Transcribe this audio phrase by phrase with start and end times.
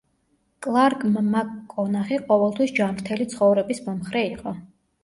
[0.67, 4.59] კლარკ მაკ-კონაჰი ყოველთვის ჯანმრთელი ცხოვრების მომხრე იყო.